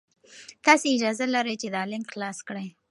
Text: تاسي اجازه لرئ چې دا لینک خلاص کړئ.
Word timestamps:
تاسي 0.65 0.87
اجازه 0.97 1.25
لرئ 1.33 1.55
چې 1.61 1.67
دا 1.75 1.81
لینک 1.91 2.07
خلاص 2.13 2.37
کړئ. 2.47 2.67